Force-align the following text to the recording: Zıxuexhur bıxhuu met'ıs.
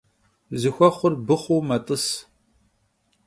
Zıxuexhur 0.59 1.13
bıxhuu 1.27 1.61
met'ıs. 1.67 2.05